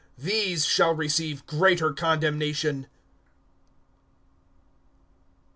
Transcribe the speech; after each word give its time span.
These 0.17 0.65
shall 0.65 0.95
receive 0.95 1.45
greater 1.45 1.93
condemnation. 1.93 2.87